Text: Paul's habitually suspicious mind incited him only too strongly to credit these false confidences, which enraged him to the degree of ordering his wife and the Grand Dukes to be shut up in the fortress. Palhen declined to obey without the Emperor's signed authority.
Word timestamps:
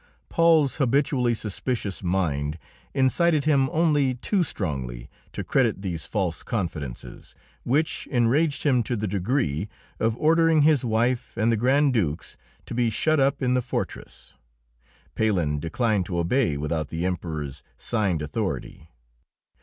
Paul's 0.29 0.77
habitually 0.77 1.35
suspicious 1.35 2.01
mind 2.01 2.57
incited 2.91 3.43
him 3.43 3.69
only 3.71 4.15
too 4.15 4.41
strongly 4.41 5.11
to 5.31 5.43
credit 5.43 5.83
these 5.83 6.07
false 6.07 6.41
confidences, 6.41 7.35
which 7.61 8.07
enraged 8.09 8.63
him 8.63 8.81
to 8.81 8.95
the 8.95 9.07
degree 9.07 9.69
of 9.99 10.17
ordering 10.17 10.63
his 10.63 10.83
wife 10.83 11.37
and 11.37 11.51
the 11.51 11.55
Grand 11.55 11.93
Dukes 11.93 12.35
to 12.65 12.73
be 12.73 12.89
shut 12.89 13.19
up 13.19 13.43
in 13.43 13.53
the 13.53 13.61
fortress. 13.61 14.33
Palhen 15.13 15.59
declined 15.59 16.07
to 16.07 16.17
obey 16.17 16.57
without 16.57 16.87
the 16.87 17.05
Emperor's 17.05 17.61
signed 17.77 18.23
authority. 18.23 18.89